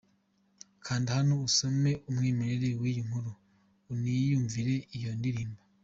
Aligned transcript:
Kanda 0.85 1.09
hano 1.17 1.33
usome 1.47 1.91
umwimerere 2.09 2.69
w’iyi 2.81 3.01
nkuru 3.07 3.31
uniyumvire 3.93 4.75
iyo 4.97 5.11
ndirimbo. 5.19 5.61